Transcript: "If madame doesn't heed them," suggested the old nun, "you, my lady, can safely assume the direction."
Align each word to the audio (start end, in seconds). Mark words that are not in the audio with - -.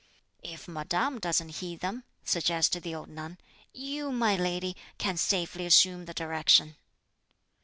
"If 0.41 0.67
madame 0.67 1.19
doesn't 1.19 1.57
heed 1.57 1.81
them," 1.81 2.05
suggested 2.23 2.81
the 2.81 2.95
old 2.95 3.07
nun, 3.09 3.37
"you, 3.71 4.11
my 4.11 4.35
lady, 4.35 4.75
can 4.97 5.15
safely 5.15 5.63
assume 5.67 6.05
the 6.05 6.13
direction." 6.15 6.75